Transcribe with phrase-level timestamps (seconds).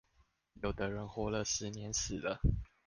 [0.63, 2.39] 有的人活了十年死了